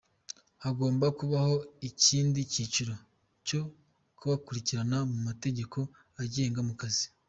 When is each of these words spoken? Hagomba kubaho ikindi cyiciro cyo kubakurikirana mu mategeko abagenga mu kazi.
Hagomba 0.63 1.05
kubaho 1.19 1.55
ikindi 1.89 2.39
cyiciro 2.51 2.93
cyo 3.47 3.61
kubakurikirana 4.17 4.97
mu 5.11 5.17
mategeko 5.27 5.77
abagenga 6.13 6.61
mu 6.69 6.75
kazi. 6.81 7.05